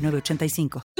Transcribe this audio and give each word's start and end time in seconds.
3985. 0.00 0.99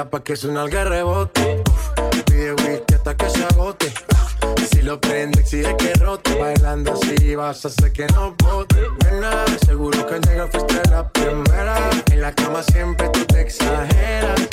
alga 0.00 0.84
rebote. 0.84 1.62
Pide 2.26 2.52
whisky 2.52 2.94
hasta 2.94 3.16
que 3.16 3.28
se 3.30 3.44
agote. 3.44 3.92
Si 4.70 4.82
lo 4.82 5.00
prende, 5.00 5.40
exige 5.40 5.76
que 5.76 5.92
rote. 5.94 6.38
Bailando 6.38 6.92
así 6.92 7.34
vas 7.34 7.64
a 7.64 7.68
hacer 7.68 7.92
que 7.92 8.06
no 8.08 8.34
bote. 8.44 8.76
Nena, 9.04 9.44
seguro 9.66 10.06
que 10.06 10.14
al 10.14 10.20
llegar 10.20 10.50
fuiste 10.50 10.88
la 10.90 11.08
primera. 11.08 11.90
En 12.12 12.20
la 12.20 12.32
cama 12.32 12.62
siempre 12.62 13.08
tú 13.08 13.24
te 13.24 13.40
exageras. 13.40 14.48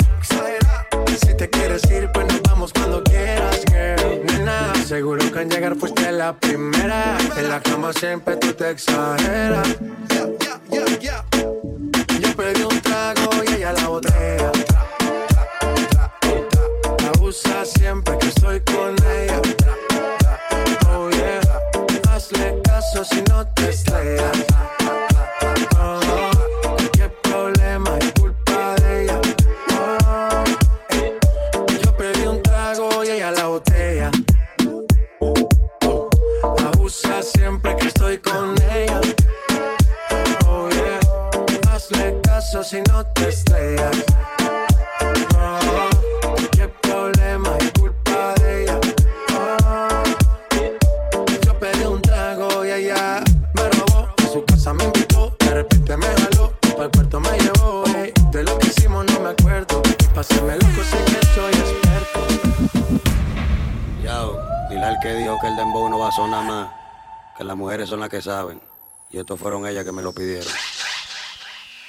Si 1.20 1.34
te 1.36 1.48
quieres 1.48 1.82
ir, 1.90 2.10
pues 2.12 2.26
nos 2.26 2.42
vamos 2.42 2.72
cuando 2.72 3.02
quieras, 3.04 3.62
girl. 3.68 4.24
Nena, 4.26 4.74
seguro 4.84 5.30
que 5.30 5.38
al 5.38 5.48
llegar 5.48 5.76
fuiste 5.76 6.10
la 6.10 6.32
primera. 6.32 7.16
En 7.36 7.48
la 7.48 7.60
cama 7.60 7.92
siempre 7.92 8.36
tú 8.36 8.52
te 8.52 8.70
exageras. 8.70 9.76
Yo 12.20 12.36
pedí 12.36 12.62
un 12.62 12.80
trago 12.80 13.30
y 13.46 13.54
ella 13.54 13.72
la 13.72 13.88
botella 13.88 14.55
siempre 17.32 18.16
que 18.18 18.28
estoy 18.28 18.60
con 18.60 18.94
ella. 19.04 19.40
Oh 20.90 21.10
yeah, 21.10 21.40
hazle 22.10 22.60
caso 22.62 23.04
si 23.04 23.22
no 23.28 23.44
te 23.48 23.70
estrellas. 23.70 24.44
Oh, 25.78 26.76
qué 26.92 27.08
problema 27.22 27.98
es 27.98 28.12
culpa 28.12 28.76
de 28.76 29.02
ella. 29.02 29.20
Oh, 29.76 30.44
yo 31.82 31.96
pedí 31.96 32.26
un 32.26 32.42
trago 32.42 33.04
y 33.04 33.10
ella 33.10 33.32
la 33.32 33.46
botella. 33.46 34.10
Abusa 36.42 37.22
siempre 37.22 37.76
que 37.76 37.88
estoy 37.88 38.18
con 38.18 38.54
ella. 38.72 39.00
Oh 40.46 40.68
yeah, 40.70 41.00
hazle 41.72 42.20
caso 42.22 42.62
si 42.62 42.80
no 42.82 43.04
te 43.06 43.28
estrellas. 43.28 43.95
Que 67.36 67.44
las 67.44 67.56
mujeres 67.56 67.88
son 67.88 68.00
las 68.00 68.08
que 68.08 68.22
saben. 68.22 68.60
Y 69.10 69.18
estos 69.18 69.38
fueron 69.38 69.66
ellas 69.66 69.84
que 69.84 69.92
me 69.92 70.02
lo 70.02 70.12
pidieron. 70.12 70.48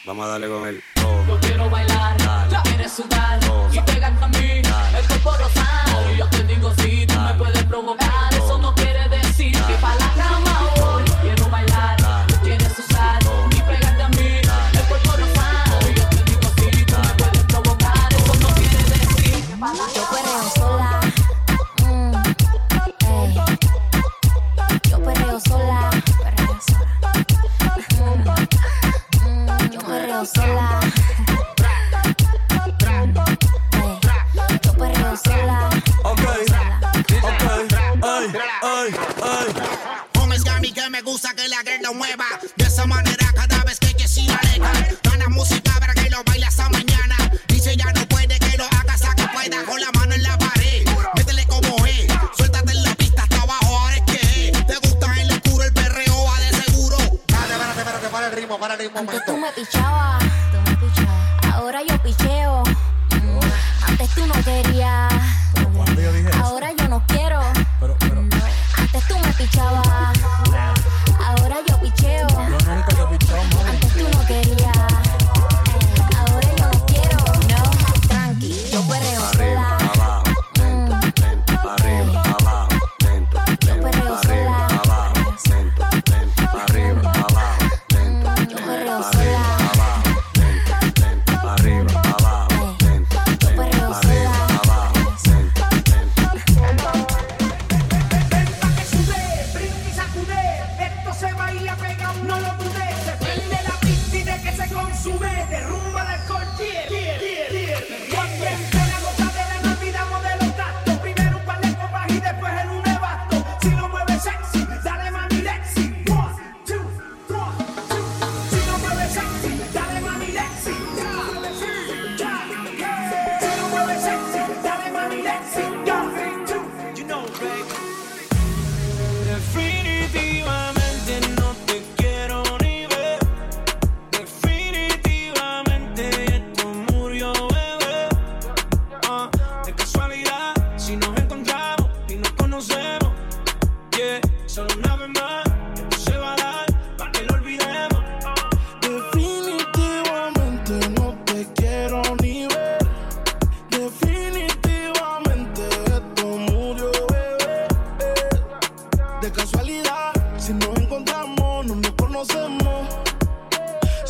Vamos 0.06 0.26
a 0.26 0.30
darle 0.30 0.48
con 0.48 0.68
él. 0.68 0.84
Yo 1.28 1.40
quiero 1.42 1.70
bailar, 1.70 2.18
tú 2.50 2.56
quieres 2.64 2.92
sudar 2.92 3.40
y 3.72 3.80
pegarte 3.80 4.24
a 4.24 4.28
mí, 4.28 4.62
el 4.98 5.08
cuerpo 5.08 5.32
rosado. 5.32 6.12
Yo 6.18 6.30
te 6.30 6.44
digo 6.44 6.74
si 6.76 7.06
tú 7.08 7.20
me 7.20 7.34
puedes 7.34 7.64
provocar, 7.64 8.34
eso 8.34 8.58
no 8.58 8.74
quiere 8.76 9.08
decir 9.10 9.52
que 9.52 9.74
para 9.82 9.96
la 9.96 10.14
cama 10.14 10.47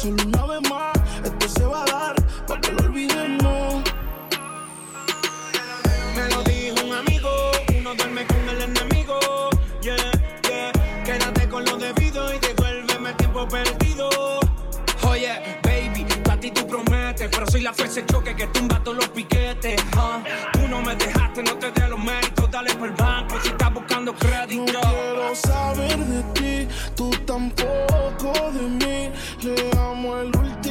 solo 0.07 0.24
una 0.25 0.45
vez 0.45 0.69
más. 0.69 0.94
Esto 1.24 1.50
se 1.50 1.65
va 1.65 1.83
a 1.83 1.86
dar 1.86 2.15
para 2.48 2.62
que 2.62 2.71
lo 2.71 2.83
olvidemos. 2.86 3.83
Me 6.15 6.30
lo 6.30 6.44
dijo 6.44 6.86
un 6.86 6.94
amigo, 6.94 7.30
uno 7.80 7.95
duerme 7.95 8.25
con 8.25 8.50
el 8.50 8.62
enemigo. 8.62 9.19
Yeah, 9.81 9.98
yeah. 10.44 10.71
Quédate 11.04 11.50
con 11.50 11.65
lo 11.65 11.77
debido 11.77 12.33
y 12.33 12.39
devuélveme 12.39 13.09
el 13.09 13.15
tiempo 13.18 13.48
perdido. 13.48 14.09
Oye, 15.04 15.59
baby, 15.63 16.06
a 16.30 16.38
ti 16.39 16.51
tú 16.51 16.65
prometes, 16.68 17.30
pero 17.30 17.45
soy 17.50 17.62
la 17.62 17.74
fuerza 17.74 18.06
choque 18.06 18.36
que 18.36 18.48
tumba 18.48 18.81
todos 18.83 18.98
los 18.98 19.10
piquetes. 19.10 19.81
ah. 19.98 20.24
Tú 20.53 20.68
no 20.68 20.81
me 20.81 20.95
dejaste, 20.95 21.44
no 21.44 21.56
te 21.57 21.71
de 28.33 28.62
mí. 28.62 29.12
Leamos 29.41 30.21
el 30.21 30.35
último 30.35 30.66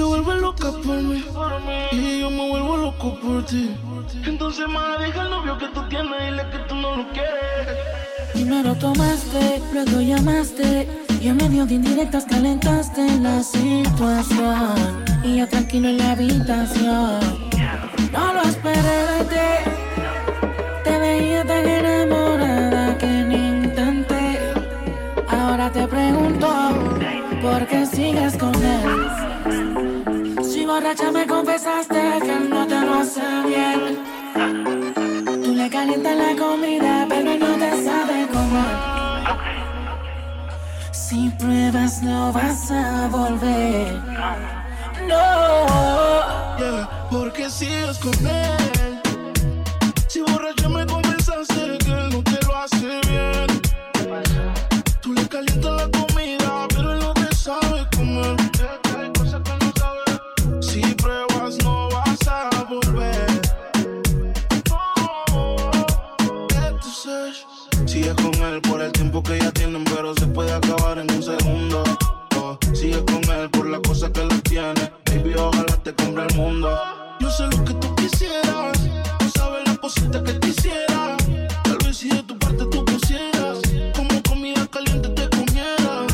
te 0.00 0.06
vuelves 0.06 0.40
loca 0.40 0.72
por 0.82 0.96
mí 1.02 1.22
y 1.92 2.20
yo 2.20 2.30
me 2.30 2.48
vuelvo 2.48 2.76
loco 2.78 3.20
por 3.20 3.44
ti, 3.44 3.76
entonces 4.24 4.66
más 4.66 4.98
deja 4.98 5.24
el 5.24 5.30
novio 5.30 5.58
que 5.58 5.68
tú 5.74 5.82
tienes 5.90 6.24
dile 6.24 6.42
que 6.50 6.58
tú 6.66 6.74
no 6.74 6.96
lo 6.96 7.08
quieres. 7.10 7.76
Primero 8.32 8.74
tomaste, 8.76 9.60
luego 9.74 10.00
llamaste 10.00 10.88
y 11.20 11.28
en 11.28 11.36
medio 11.36 11.66
de 11.66 11.74
indirectas 11.74 12.24
calentaste 12.24 13.18
la 13.18 13.42
situación 13.42 15.04
y 15.22 15.36
yo 15.36 15.46
tranquilo 15.46 15.90
en 15.90 15.98
la 15.98 16.12
habitación. 16.12 17.20
No 18.10 18.32
lo 18.32 18.40
esperé 18.40 18.96
de 19.12 19.24
ti, 19.32 19.70
te 20.82 20.98
veía 20.98 21.44
tan 21.44 21.68
enamorada 21.68 22.96
que 22.96 23.06
ni 23.06 23.66
intenté. 23.66 24.38
Ahora 25.28 25.70
te 25.70 25.86
pregunto, 25.86 26.48
¿por 27.42 27.66
qué 27.66 27.84
sigues 27.84 28.38
con 28.38 28.54
él? 28.54 29.19
Borracha 30.80 31.12
me 31.12 31.26
confesaste 31.26 32.00
que 32.22 32.40
no 32.48 32.66
te 32.66 32.80
lo 32.80 32.94
hace 32.94 33.20
bien. 33.46 34.02
Tú 35.44 35.54
le 35.54 35.68
calientas 35.68 36.16
la 36.16 36.34
comida, 36.34 37.06
pero 37.06 37.36
no 37.36 37.54
te 37.58 37.84
sabe 37.84 38.26
comer. 38.28 38.76
Si 40.90 41.28
pruebas 41.38 42.02
no 42.02 42.32
vas 42.32 42.70
a 42.70 43.08
volver. 43.08 43.92
No. 45.06 45.66
Yeah, 46.58 46.88
porque 47.10 47.50
sigues 47.50 47.98
con 47.98 48.14
él. 48.26 48.69
Que 77.70 77.78
tú 77.86 77.94
quisieras. 77.94 78.80
No 79.20 79.30
sabes 79.30 79.62
la 79.66 79.76
cosita 79.76 80.22
que 80.24 80.32
te 80.32 80.48
hiciera. 80.48 81.16
Tal 81.62 81.78
vez 81.84 81.96
si 81.96 82.08
de 82.08 82.22
tu 82.22 82.36
parte 82.38 82.64
tú 82.66 82.84
pusieras. 82.84 83.58
Como 83.94 84.22
comida 84.28 84.66
caliente 84.66 85.08
te 85.10 85.28
comiera. 85.30 86.06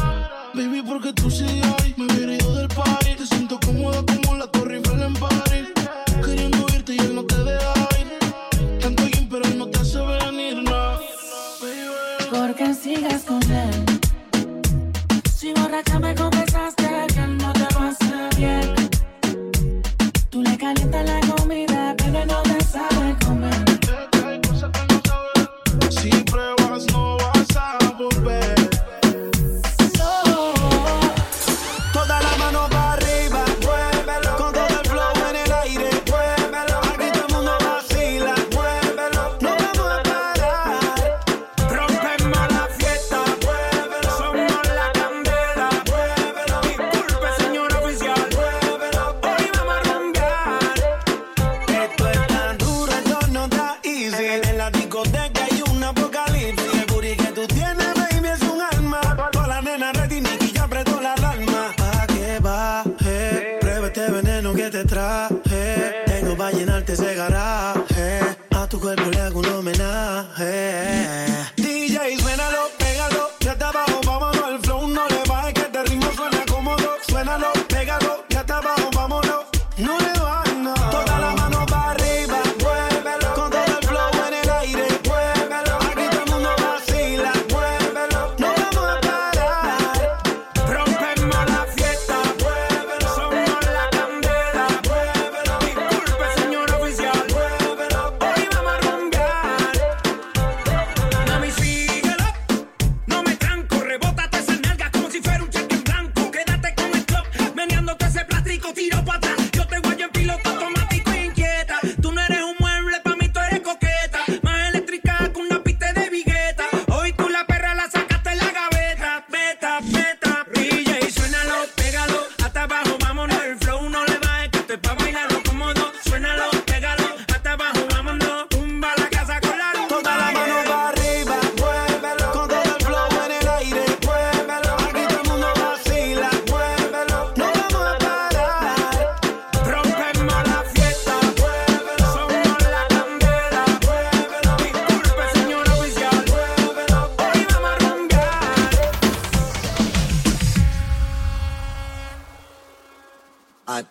Baby, 0.55 0.83
porque 0.87 1.13
tú 1.13 1.31
sigues 1.31 1.65
ahí. 1.81 1.95
Me 1.97 2.05
hubiera 2.05 2.35
ido 2.35 2.55
del 2.57 2.69
party. 2.69 3.15
Te 3.17 3.27
siento 3.27 3.59
cómoda 3.65 4.03
como 4.05 4.37
la 4.37 4.47
Torre 4.49 4.77
Eiffel 4.77 5.03
en 5.03 5.15
París. 5.15 5.69
Queriendo 6.25 6.67
irte 6.75 6.95
y 6.95 6.99
él 6.99 7.15
no 7.15 7.25
te 7.25 7.37
deja 7.43 7.89
ir. 8.01 8.79
Tanto 8.81 9.03
bien, 9.05 9.29
pero 9.31 9.45
él 9.45 9.59
no 9.59 9.67
te 9.69 9.79
hace 9.79 9.99
venir, 9.99 10.63
no. 10.63 10.99
Baby. 11.61 12.31
Porque 12.31 12.75
sigues 12.75 13.23
con 13.23 13.43
él. 13.51 13.85
Si 15.35 15.53
borracha 15.55 15.99
me 15.99 16.15
confesaste 16.15 16.89
que 17.15 17.21
él 17.21 17.39
no 17.39 17.53
te 17.53 17.67
lo 17.75 17.81
hace 17.81 18.37
bien. 18.37 18.75
Tú 20.31 20.43
le 20.43 20.59
calientas 20.59 21.07
la 21.07 21.26
trago, 77.99 78.25
ya 78.29 78.41
está 78.41 78.59
abajo, 78.59 78.91
vámonos. 78.95 79.45
No 79.79 79.99
le 79.99 80.13
va 80.21 80.36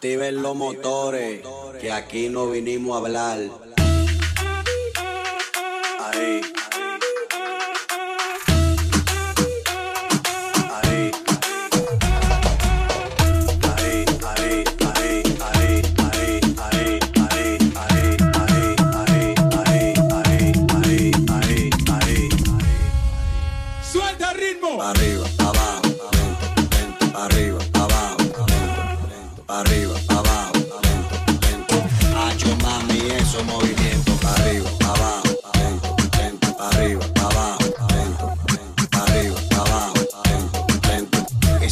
Activen 0.06 0.44
los 0.44 0.56
motores, 0.56 1.42
que 1.82 1.92
aquí 1.92 2.30
no 2.30 2.52
vinimos 2.52 2.94
a 2.94 3.00
hablar. 3.00 3.75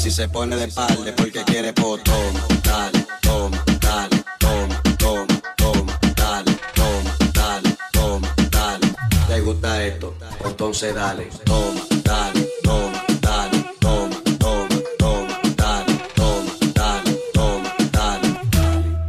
Si 0.04 0.12
se 0.12 0.28
pone 0.28 0.58
de 0.58 0.66
espalda 0.66 1.16
porque 1.16 1.46
quiere, 1.46 1.72
pues 1.72 2.04
toma, 2.04 2.46
dale, 2.62 3.08
toma, 3.22 3.64
dale, 3.80 4.24
toma, 4.38 4.82
toma, 4.98 5.42
toma, 5.56 6.00
dale, 6.14 6.58
toma, 6.76 7.18
dale, 7.34 7.78
toma, 7.94 8.36
dale. 8.52 8.88
¿Te 9.30 9.40
gusta 9.40 9.82
esto? 9.86 10.14
Entonces 10.44 10.94
dale, 10.94 11.30
toma, 11.46 11.82
dale, 12.04 12.50
toma, 12.64 13.02
dale, 13.22 13.66
toma, 13.80 14.16
toma, 14.40 14.68
toma, 15.00 15.40
dale, 15.56 15.98
toma, 16.16 16.52
dale, 16.74 17.20
toma, 17.34 17.74
dale, 17.94 18.40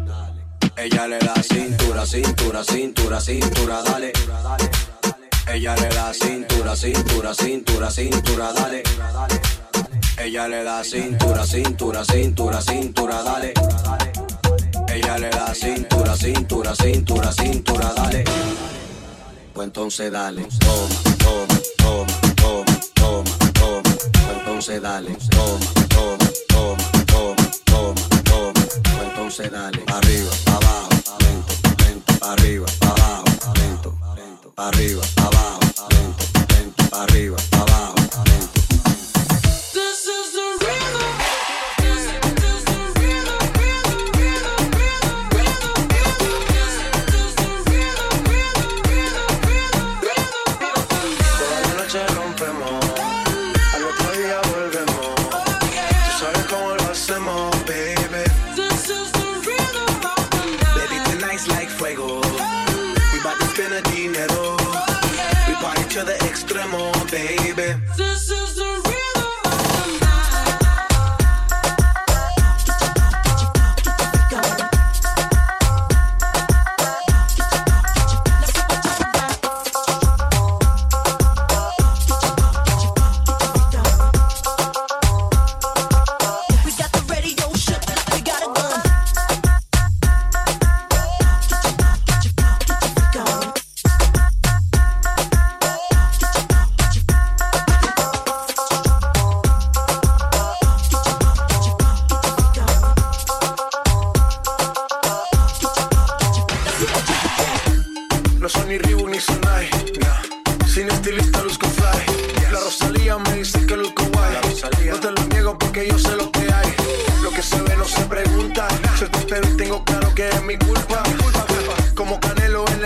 dale. 0.07 0.77
Ella 0.77 1.09
le 1.09 1.19
da 1.19 1.43
cintura, 1.43 2.07
cintura, 2.07 2.63
cintura, 2.63 3.21
cintura, 3.21 3.83
dale. 3.83 4.13
Ella 5.49 5.75
le 5.75 5.89
da 5.89 6.13
cintura, 6.13 6.77
cintura, 6.77 7.35
cintura, 7.35 7.91
cintura, 7.91 8.53
dale. 8.53 8.83
Ella 10.17 10.47
le 10.49 10.63
da 10.63 10.83
cintura, 10.85 11.45
cintura, 11.45 12.05
cintura, 12.05 12.61
cintura, 12.61 13.23
dale. 13.23 13.53
Ella 14.89 15.19
le 15.19 15.29
da 15.29 15.53
cintura, 15.55 16.17
cintura, 16.17 16.75
cintura, 16.75 17.33
cintura, 17.33 17.93
dale. 17.95 18.25
Pues 19.53 19.67
entonces 19.67 20.11
dale, 20.13 20.47
toma, 20.61 20.95
toma, 21.19 21.61
toma, 21.77 22.21
toma, 22.37 22.81
toma, 22.95 23.53
toma. 23.53 23.83
Pues 23.83 24.39
entonces 24.39 24.83
dale, 24.83 25.17
toma, 25.31 25.67
toma, 25.89 26.31
toma, 26.49 26.91
toma, 27.07 27.51
toma, 27.65 28.23
toma. 28.25 28.53
Pues 28.53 29.09
entonces 29.09 29.51
dale, 29.51 29.83
arriba, 29.89 30.31
abajo, 30.47 30.89
lento, 31.21 31.55
lento, 31.85 32.27
arriba, 32.27 32.67
abajo, 32.81 33.25
lento, 33.55 33.99
lento, 34.17 34.53
arriba, 34.57 35.03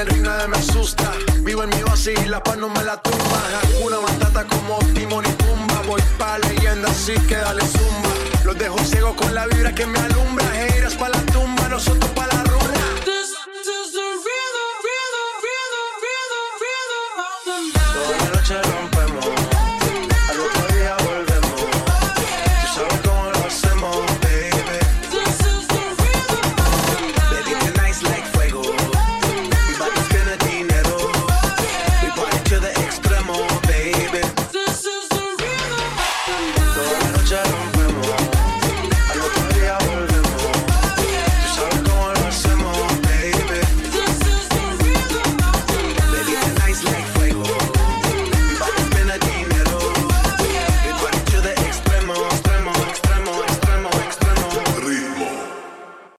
adrenalina 0.00 0.36
de 0.36 0.48
me 0.48 0.56
asusta. 0.56 1.12
Vivo 1.42 1.62
en 1.64 1.70
mi 1.70 1.82
oasis 1.82 2.18
y 2.24 2.28
la 2.28 2.42
paz 2.42 2.56
no 2.56 2.68
me 2.68 2.82
la 2.84 2.96
tumba. 3.02 3.40
Una 3.82 4.00
matata 4.00 4.44
como 4.44 4.78
Timon 4.94 5.24
y 5.24 5.32
Pumba. 5.32 5.82
Voy 5.86 6.02
pa' 6.18 6.38
leyenda, 6.38 6.88
así 6.88 7.14
que 7.26 7.36
dale 7.36 7.62
zumba. 7.62 8.10
Los 8.44 8.58
dejo 8.58 8.78
ciego 8.78 9.16
con 9.16 9.34
la 9.34 9.46
vibra 9.46 9.74
que 9.74 9.86
me 9.86 9.98
alumbra. 9.98 10.46
Heiras 10.60 10.94
pa' 10.94 11.08
la 11.08 11.20
tumba, 11.32 11.68
nosotros 11.68 12.10
pa' 12.12 12.26
la 12.26 12.44
runa. 12.44 12.58